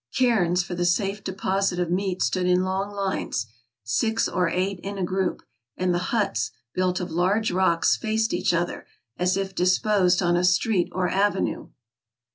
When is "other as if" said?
8.51-9.53